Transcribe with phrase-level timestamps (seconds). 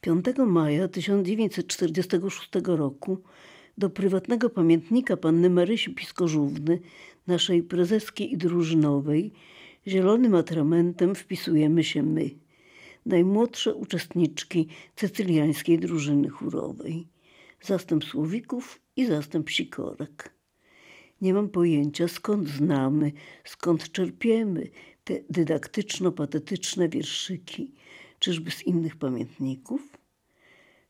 [0.00, 3.18] 5 maja 1946 roku
[3.78, 6.80] do prywatnego pamiętnika panny Marysi Piskożówny,
[7.26, 9.32] naszej prezeskiej i drużynowej,
[9.86, 12.30] zielonym atramentem wpisujemy się my,
[13.06, 17.06] najmłodsze uczestniczki cecyliańskiej drużyny chórowej,
[17.62, 20.34] zastęp słowików i zastęp sikorek.
[21.20, 23.12] Nie mam pojęcia, skąd znamy,
[23.44, 24.68] skąd czerpiemy
[25.04, 27.72] te dydaktyczno-patetyczne wierszyki,
[28.18, 29.98] czyżby z innych pamiętników?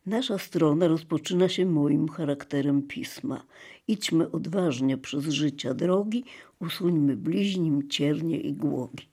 [0.06, 3.44] Nasza strona rozpoczyna się moim charakterem pisma.
[3.88, 6.24] Idźmy odważnie przez życia drogi,
[6.60, 9.08] usuńmy bliźnim ciernie i głogi.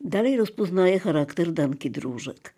[0.00, 2.54] Dalej rozpoznaje charakter Danki Dróżek.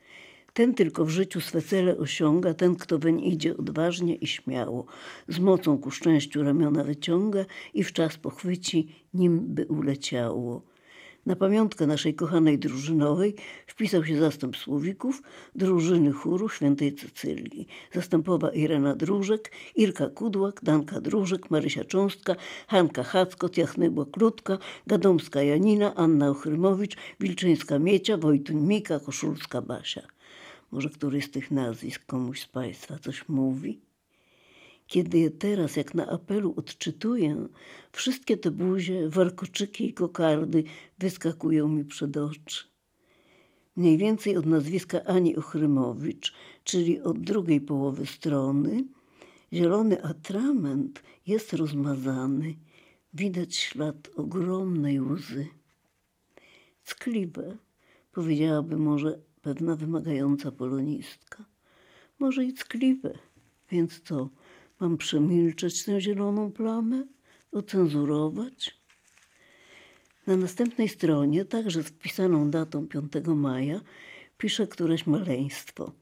[0.52, 4.86] Ten tylko w życiu swe cele osiąga, ten, kto weń idzie odważnie i śmiało,
[5.28, 10.62] z mocą ku szczęściu ramiona wyciąga i w czas pochwyci, nim by uleciało.
[11.28, 13.34] Na pamiątkę naszej kochanej drużynowej
[13.66, 15.22] wpisał się zastęp słowików
[15.54, 17.66] drużyny chóru świętej Cecylii.
[17.92, 25.94] Zastępowa Irena Dróżek, Irka Kudłak, Danka Dróżek, Marysia Cząstka, Hanka Hackot, Jachnybła Klutka, Gadomska Janina,
[25.94, 30.02] Anna Ochrymowicz, Wilczyńska Miecia, Wojtuń Mika, Koszulska Basia.
[30.70, 33.87] Może któryś z tych nazwisk komuś z Państwa coś mówi?
[34.88, 37.48] Kiedy je teraz, jak na apelu, odczytuję,
[37.92, 40.64] wszystkie te buzie, warkoczyki i kokardy
[40.98, 42.64] wyskakują mi przed oczy.
[43.76, 48.84] Mniej więcej od nazwiska Ani Ochrymowicz, czyli od drugiej połowy strony,
[49.52, 52.54] zielony atrament jest rozmazany.
[53.14, 55.46] Widać ślad ogromnej łzy.
[56.84, 57.56] Ckliwe,
[58.12, 61.44] powiedziałaby może pewna wymagająca polonistka.
[62.18, 63.18] Może i ckliwe,
[63.70, 64.28] więc co,
[64.80, 67.06] mam przemilczeć tę zieloną plamę?
[67.52, 68.78] Ocenzurować?
[70.26, 73.80] Na następnej stronie, także z wpisaną datą 5 maja,
[74.38, 75.92] pisze któreś maleństwo.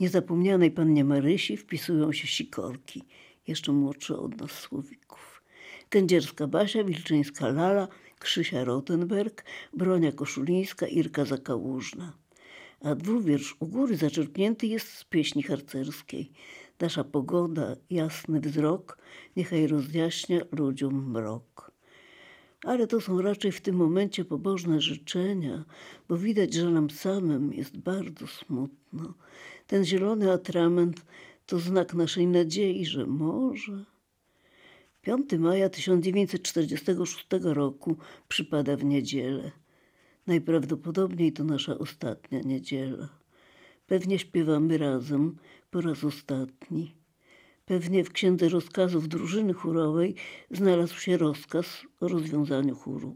[0.00, 3.04] Niezapomnianej pannie Marysi wpisują się sikorki,
[3.46, 5.42] jeszcze młodsze od nas słowików.
[5.88, 7.88] Kędzierska Basia, Wilczyńska Lala,
[8.18, 12.12] Krzysia Rotenberg, Bronia Koszulińska, Irka Zakałużna
[12.84, 16.32] a dwuwiersz u góry zaczerpnięty jest z pieśni harcerskiej.
[16.80, 18.98] Nasza pogoda, jasny wzrok,
[19.36, 21.72] niechaj rozjaśnia ludziom mrok.
[22.64, 25.64] Ale to są raczej w tym momencie pobożne życzenia,
[26.08, 29.14] bo widać, że nam samym jest bardzo smutno.
[29.66, 31.04] Ten zielony atrament
[31.46, 33.84] to znak naszej nadziei, że może.
[35.02, 37.96] 5 maja 1946 roku
[38.28, 39.50] przypada w niedzielę.
[40.26, 43.23] Najprawdopodobniej to nasza ostatnia niedziela.
[43.86, 45.36] Pewnie śpiewamy razem
[45.70, 46.94] po raz ostatni.
[47.64, 50.14] Pewnie w księdze rozkazów drużyny chórowej
[50.50, 51.66] znalazł się rozkaz
[52.00, 53.14] o rozwiązaniu chóru.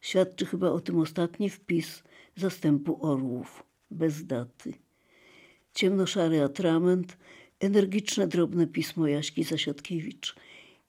[0.00, 2.02] Świadczy chyba o tym ostatni wpis
[2.36, 4.74] zastępu orłów, bez daty.
[5.74, 7.18] Ciemnoszary atrament,
[7.60, 10.36] energiczne drobne pismo Jaśki Zasiadkiewicz,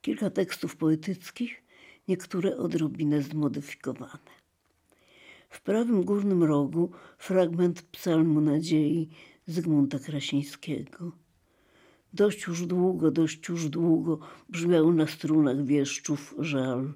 [0.01, 1.63] kilka tekstów poetyckich,
[2.07, 4.36] niektóre odrobinę zmodyfikowane.
[5.57, 9.09] W prawym górnym rogu fragment psalmu nadziei
[9.45, 11.11] Zygmunta Krasińskiego.
[12.13, 14.19] Dość już długo, dość już długo
[14.49, 16.93] brzmiał na strunach wieszczów żal.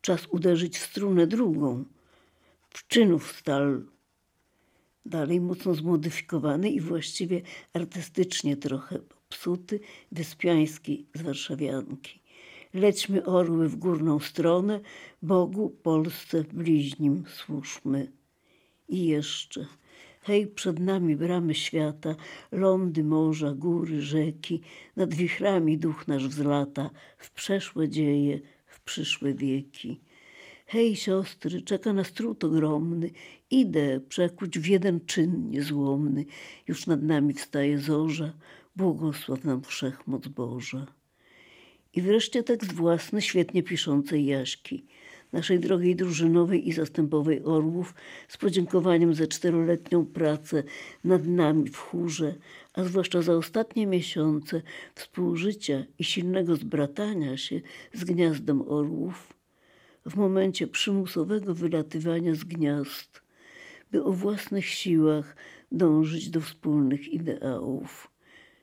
[0.00, 1.84] Czas uderzyć w strunę drugą,
[2.70, 3.86] w czynów stal.
[5.06, 9.80] Dalej mocno zmodyfikowany i właściwie artystycznie trochę popsuty,
[10.12, 12.19] wyspiański z warszawianki.
[12.74, 14.80] Lećmy orły w górną stronę,
[15.22, 18.12] Bogu, Polsce, bliźnim służmy.
[18.88, 19.66] I jeszcze,
[20.20, 22.14] hej, przed nami bramy świata,
[22.52, 24.60] lądy morza, góry, rzeki,
[24.96, 30.00] nad wichrami duch nasz wzlata, w przeszłe dzieje, w przyszłe wieki.
[30.66, 33.10] Hej, siostry, czeka nas trud ogromny,
[33.50, 36.24] idę przekuć w jeden czyn niezłomny,
[36.68, 38.32] już nad nami wstaje zorza,
[38.76, 40.99] błogosław nam wszechmoc Boża.
[41.94, 44.84] I wreszcie tekst własny świetnie piszącej Jaśki,
[45.32, 47.94] naszej drogiej drużynowej i zastępowej Orłów,
[48.28, 50.62] z podziękowaniem za czteroletnią pracę
[51.04, 52.34] nad nami w chórze,
[52.74, 54.62] a zwłaszcza za ostatnie miesiące
[54.94, 57.60] współżycia i silnego zbratania się
[57.92, 59.34] z gniazdem orłów,
[60.06, 63.22] w momencie przymusowego wylatywania z gniazd,
[63.92, 65.36] by o własnych siłach
[65.72, 68.10] dążyć do wspólnych ideałów.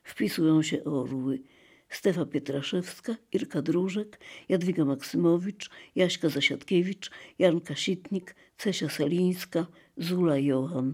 [0.04, 1.40] Wpisują się orły–
[1.89, 4.19] Stefa Pietraszewska, Irka Dróżek,
[4.50, 9.68] Jadwiga Maksymowicz, Jaśka Zasiadkiewicz, Janka Sitnik, Cesia Salińska,
[9.98, 10.94] Zula Johan.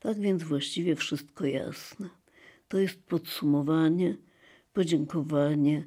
[0.00, 2.08] Tak więc właściwie wszystko jasne.
[2.68, 4.16] To jest podsumowanie,
[4.72, 5.84] podziękowanie,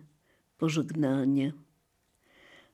[0.57, 1.53] pożegnanie.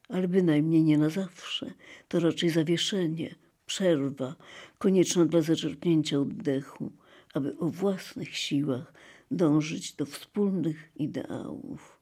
[0.10, 1.74] Ale bynajmniej nie na zawsze.
[2.08, 3.36] To raczej zawieszenie,
[3.66, 4.36] przerwa,
[4.78, 6.92] konieczna dla zaczerpnięcia oddechu,
[7.34, 8.94] aby o własnych siłach
[9.32, 12.00] dążyć do wspólnych ideałów.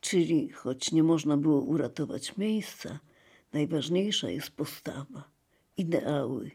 [0.00, 2.98] Czyli choć nie można było uratować miejsca,
[3.52, 5.30] najważniejsza jest postawa,
[5.76, 6.50] ideały.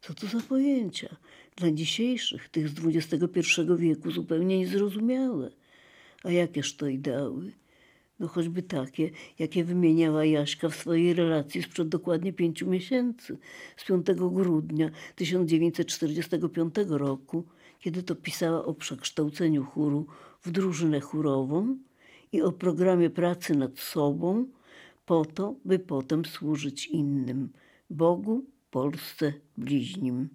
[0.00, 1.16] Co to za pojęcia?
[1.56, 3.42] Dla dzisiejszych, tych z XXI
[3.78, 5.50] wieku, zupełnie niezrozumiałe.
[6.24, 7.52] A jakież to ideały?
[8.18, 13.38] No choćby takie, jakie wymieniała Jaśka w swojej relacji sprzed dokładnie pięciu miesięcy,
[13.76, 17.44] z 5 grudnia 1945 roku,
[17.82, 20.06] kiedy to pisała o przekształceniu chóru
[20.42, 21.78] w drużynę chórową
[22.32, 24.46] i o programie pracy nad sobą,
[25.06, 27.52] po to, by potem służyć innym
[27.90, 30.28] Bogu, Polsce, bliźnim.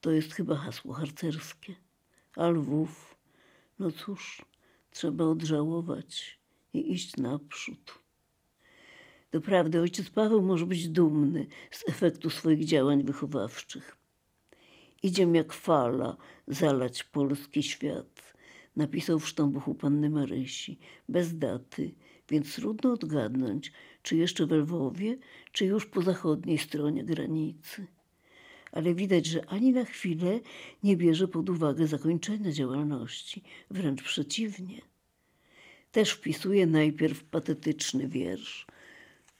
[0.00, 1.74] To jest chyba hasło harcerskie.
[2.36, 3.16] A Lwów,
[3.78, 4.44] no cóż,
[4.90, 6.38] trzeba odżałować
[6.72, 7.98] i iść naprzód.
[9.32, 13.99] Doprawdy ojciec Paweł może być dumny z efektu swoich działań wychowawczych.
[15.02, 16.16] Idziem jak fala
[16.48, 18.34] zalać polski świat,
[18.76, 21.94] napisał w sztambuchu Panny Marysi, bez daty,
[22.28, 25.18] więc trudno odgadnąć, czy jeszcze we Lwowie,
[25.52, 27.86] czy już po zachodniej stronie granicy.
[28.72, 30.40] Ale widać, że ani na chwilę
[30.82, 34.80] nie bierze pod uwagę zakończenia działalności, wręcz przeciwnie.
[35.92, 38.66] Też wpisuje najpierw patetyczny wiersz.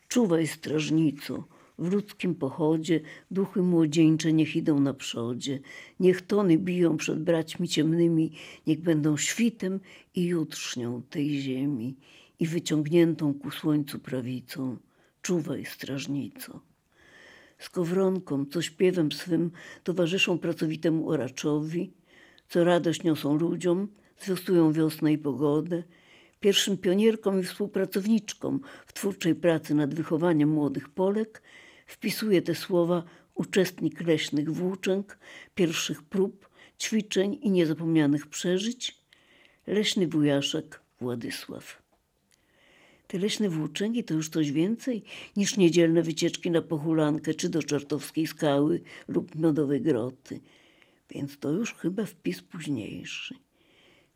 [0.08, 1.44] Czuwaj strażnico,
[1.81, 3.00] w ludzkim pochodzie
[3.31, 5.59] duchy młodzieńcze niech idą na przodzie.
[6.00, 8.32] Niech tony biją przed braćmi ciemnymi,
[8.67, 9.81] niech będą świtem
[10.15, 11.97] i jutrznią tej ziemi
[12.41, 14.77] i wyciągniętą ku słońcu prawicą.
[15.23, 16.61] Czuwaj, strażnico.
[17.59, 19.50] Skowronką, co śpiewem swym
[19.85, 21.93] towarzyszą pracowitemu oraczowi,
[22.49, 23.88] co radość niosą ludziom,
[24.19, 25.82] zwiastują wiosnę i pogodę,
[26.41, 31.43] pierwszym pionierkom i współpracowniczkom w twórczej pracy nad wychowaniem młodych Polek,
[31.90, 33.02] wpisuje te słowa
[33.34, 35.19] uczestnik leśnych włóczęg,
[35.54, 36.48] pierwszych prób,
[36.81, 38.98] ćwiczeń i niezapomnianych przeżyć,
[39.66, 41.82] leśny wujaszek Władysław.
[43.06, 45.02] Te leśne włóczęgi to już coś więcej
[45.37, 50.40] niż niedzielne wycieczki na pochulankę czy do Czartowskiej Skały lub Miodowej Groty,
[51.10, 53.34] więc to już chyba wpis późniejszy.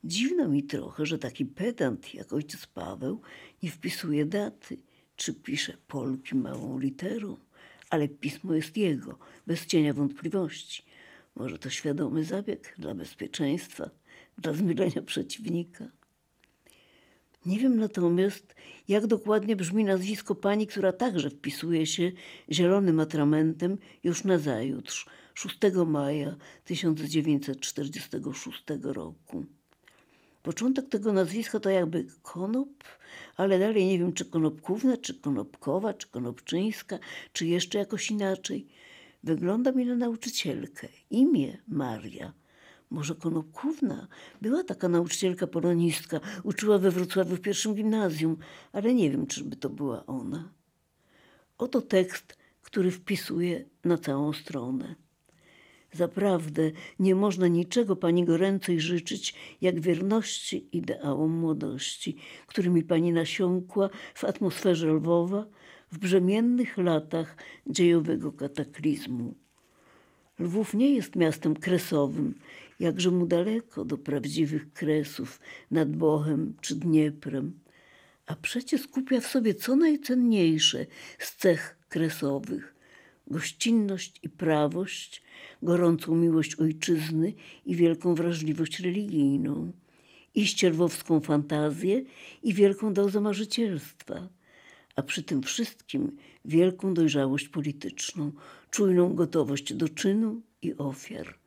[0.05, 3.20] Dziwno mi trochę, że taki pedant jak ojciec Paweł
[3.62, 4.79] nie wpisuje daty,
[5.17, 7.37] czy pisze Polki małą literą,
[7.94, 10.82] ale pismo jest jego, bez cienia wątpliwości.
[11.37, 13.91] Może to świadomy zabieg dla bezpieczeństwa,
[14.38, 15.85] dla zmylenia przeciwnika.
[17.46, 18.55] Nie wiem natomiast,
[18.88, 22.12] jak dokładnie brzmi nazwisko pani, która także wpisuje się
[22.52, 29.44] zielonym atramentem już na zajutrz, 6 maja 1946 roku.
[30.44, 32.85] Początek tego nazwiska to jakby Konop,
[33.37, 36.99] ale dalej nie wiem, czy Konopkówna, czy Konopkowa, czy Konopczyńska,
[37.32, 38.67] czy jeszcze jakoś inaczej.
[39.23, 40.88] Wygląda mi na nauczycielkę.
[41.11, 42.32] Imię Maria.
[42.91, 44.08] Może Konopkówna?
[44.43, 46.20] Była taka nauczycielka polonistka.
[46.43, 48.37] Uczyła we Wrocławiu w pierwszym gimnazjum,
[48.73, 50.52] ale nie wiem, czy by to była ona.
[51.58, 54.94] Oto tekst, który wpisuje na całą stronę.
[55.94, 64.25] Zaprawdę nie można niczego pani goręcej życzyć, jak wierności ideałom młodości, którymi pani nasiąkła w
[64.25, 65.46] atmosferze Lwowa
[65.93, 67.37] w brzemiennych latach
[67.67, 69.35] dziejowego kataklizmu.
[70.38, 72.35] Lwów nie jest miastem kresowym,
[72.81, 77.60] jakże mu daleko do prawdziwych kresów nad Bochem czy Dnieprem,
[78.27, 80.86] a przecie skupia w sobie co najcenniejsze
[81.19, 82.74] z cech kresowych
[83.27, 85.23] gościnność i prawość,
[85.63, 87.33] gorącą miłość ojczyzny
[87.67, 89.73] i wielką wrażliwość religijną,
[90.35, 92.03] i ścierwowską fantazję
[92.43, 94.29] i wielką dozę marzycielstwa,
[94.97, 98.33] a przy tym wszystkim wielką dojrzałość polityczną,
[98.71, 101.39] czujną gotowość do czynu i ofiar.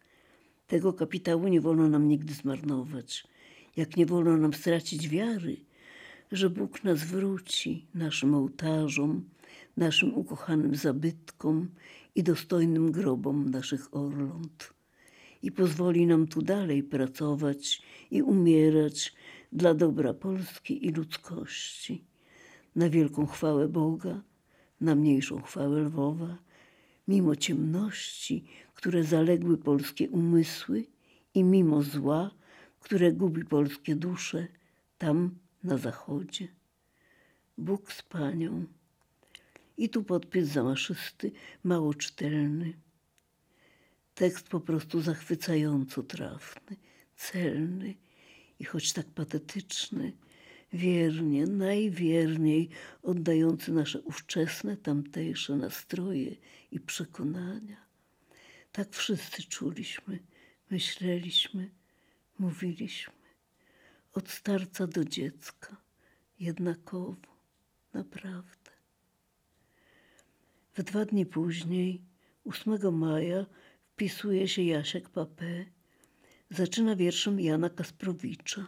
[0.67, 3.27] Tego kapitału nie wolno nam nigdy zmarnować,
[3.75, 5.57] jak nie wolno nam stracić wiary,
[6.31, 9.29] że Bóg nas wróci naszym ołtarzom,
[9.77, 11.69] naszym ukochanym zabytkom
[12.15, 14.73] i dostojnym grobom naszych orląt.
[15.41, 17.81] I pozwoli nam tu dalej pracować
[18.11, 19.13] i umierać
[19.51, 22.03] dla dobra Polski i ludzkości.
[22.75, 24.21] Na wielką chwałę Boga,
[24.81, 26.37] na mniejszą chwałę Lwowa,
[27.07, 30.85] mimo ciemności, które zaległy polskie umysły
[31.33, 32.31] i mimo zła,
[32.79, 34.47] które gubi polskie dusze
[34.97, 36.47] tam na zachodzie.
[37.57, 38.65] Bóg z Panią.
[39.77, 41.31] I tu podpis zamaszysty,
[41.63, 42.73] mało czytelny.
[44.15, 46.77] Tekst po prostu zachwycająco trafny,
[47.15, 47.95] celny
[48.59, 50.13] i choć tak patetyczny,
[50.73, 52.69] wiernie, najwierniej
[53.03, 56.35] oddający nasze ówczesne, tamtejsze nastroje
[56.71, 57.87] i przekonania.
[58.71, 60.19] Tak wszyscy czuliśmy
[60.69, 61.69] Myśleliśmy,
[62.39, 63.13] mówiliśmy,
[64.13, 65.77] od starca do dziecka,
[66.39, 67.37] jednakowo,
[67.93, 68.56] naprawdę.
[70.77, 72.01] W dwa dni później,
[72.45, 73.45] 8 maja,
[73.93, 75.65] wpisuje się Jasiek Papé,
[76.49, 78.67] zaczyna wierszem Jana Kasprowicza.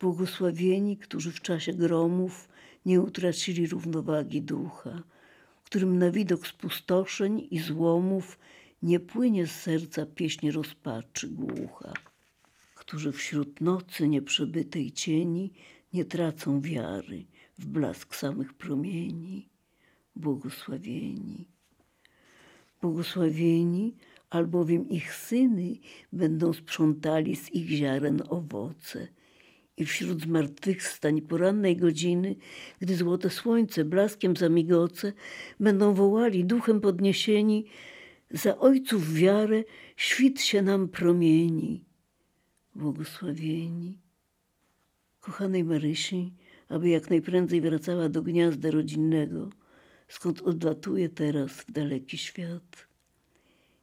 [0.00, 2.48] Błogosławieni, którzy w czasie gromów
[2.86, 5.02] nie utracili równowagi ducha,
[5.64, 8.38] którym na widok spustoszeń i złomów
[8.82, 11.92] nie płynie z serca pieśń rozpaczy głucha,
[12.74, 15.52] którzy wśród nocy nieprzebytej cieni
[15.92, 17.26] nie tracą wiary
[17.58, 19.57] w blask samych promieni.
[20.18, 21.48] Błogosławieni.
[22.82, 23.96] Błogosławieni,
[24.30, 25.76] albowiem ich syny
[26.12, 29.08] będą sprzątali z ich ziaren owoce.
[29.76, 32.36] I wśród zmartwychwstań porannej godziny,
[32.80, 35.12] gdy złote słońce blaskiem zamigoce,
[35.60, 37.66] będą wołali duchem podniesieni,
[38.30, 39.64] za ojców wiarę
[39.96, 41.84] świt się nam promieni.
[42.74, 43.98] Błogosławieni.
[45.20, 46.32] Kochanej Marysi,
[46.68, 49.50] aby jak najprędzej wracała do gniazda rodzinnego,
[50.08, 52.88] skąd odlatuje teraz w daleki świat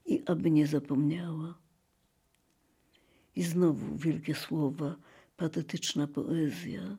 [0.05, 1.58] i aby nie zapomniała.
[3.36, 4.96] I znowu wielkie słowa,
[5.38, 6.98] patetyczna poezja,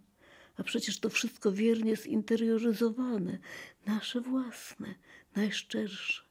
[0.56, 3.38] a przecież to wszystko wiernie zinterioryzowane,
[3.86, 4.94] nasze własne,
[5.36, 6.22] najszczersze.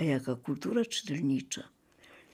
[0.00, 1.68] A jaka kultura czytelnicza?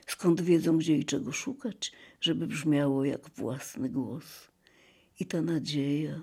[0.07, 4.51] Skąd wiedzą, gdzie i czego szukać, żeby brzmiało jak własny głos?
[5.21, 6.23] I ta nadzieja,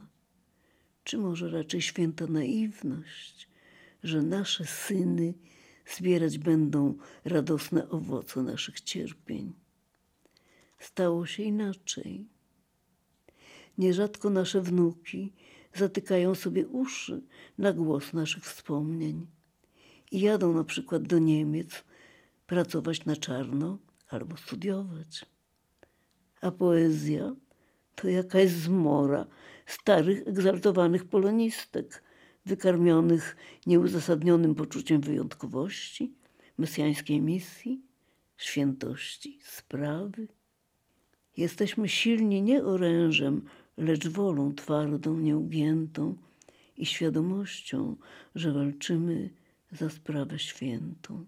[1.07, 3.49] czy może raczej święta naiwność,
[4.03, 5.33] że nasze syny
[5.95, 9.53] zbierać będą radosne owoce naszych cierpień.
[10.79, 12.27] Stało się inaczej.
[13.77, 15.33] Nierzadko nasze wnuki
[15.73, 17.21] zatykają sobie uszy
[17.57, 19.27] na głos naszych wspomnień
[20.11, 21.83] i jadą na przykład do Niemiec
[22.47, 25.25] pracować na czarno albo studiować.
[26.41, 27.35] A poezja
[27.95, 29.27] to jakaś zmora
[29.67, 32.03] starych, egzaltowanych polonistek,
[32.45, 36.13] wykarmionych nieuzasadnionym poczuciem wyjątkowości,
[36.57, 37.81] mesjańskiej misji,
[38.37, 40.27] świętości sprawy.
[41.37, 43.45] Jesteśmy silni nie orężem,
[43.77, 46.15] lecz wolą twardą, nieugiętą
[46.77, 47.95] i świadomością,
[48.35, 49.29] że walczymy
[49.71, 51.25] za sprawę świętą.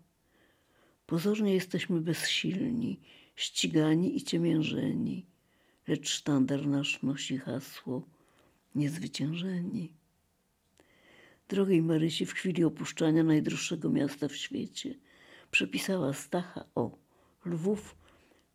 [1.06, 3.00] Pozornie jesteśmy bezsilni,
[3.36, 5.26] ścigani i ciemiężeni,
[5.88, 8.08] lecz sztandar nasz nosi hasło
[8.76, 9.94] niezwyciężeni.
[11.48, 14.96] Drogiej Marysi w chwili opuszczania najdroższego miasta w świecie
[15.52, 16.98] przepisała Stacha o
[17.46, 17.96] Lwów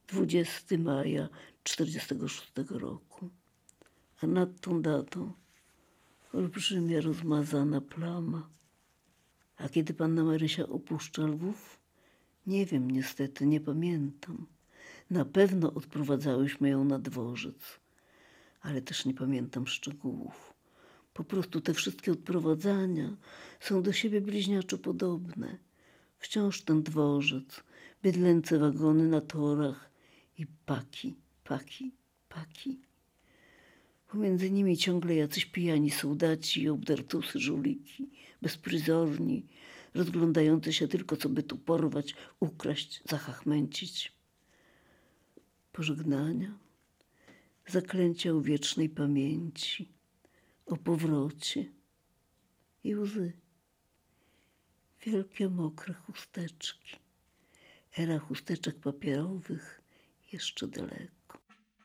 [0.09, 1.29] 20 maja
[1.63, 3.31] 46 roku.
[4.23, 5.33] A nad tą datą
[6.33, 8.49] olbrzymia rozmazana plama.
[9.57, 11.81] A kiedy panna Marysia opuszcza Lwów?
[12.47, 14.47] Nie wiem, niestety, nie pamiętam.
[15.11, 17.81] Na pewno odprowadzałyśmy ją na dworzec,
[18.65, 20.55] ale też nie pamiętam szczegółów.
[21.15, 23.17] Po prostu te wszystkie odprowadzania
[23.61, 25.59] są do siebie bliźniaczo podobne.
[26.19, 27.63] Wciąż ten dworzec,
[28.03, 29.91] bydlęce wagony na torach
[30.39, 31.95] i paki, paki,
[32.29, 32.81] paki.
[34.09, 38.11] Pomiędzy nimi ciągle jacyś pijani soldaci, obdartusy, żuliki,
[38.43, 39.47] bezpryzorni,
[39.95, 44.13] rozglądający się tylko, co by tu porwać, ukraść, zachachmęcić.
[45.73, 46.64] Pożegnania,
[47.67, 49.93] zaklęcia o wiecznej pamięci,
[50.67, 51.73] o powrocie
[52.85, 53.33] i łzy.
[55.07, 56.97] Wielkie mokre chusteczki.
[57.99, 59.81] Era chusteczek papierowych
[60.33, 61.14] jeszcze daleko.